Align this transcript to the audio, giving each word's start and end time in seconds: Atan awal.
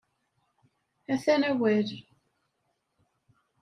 Atan 1.13 1.41
awal. 1.51 1.89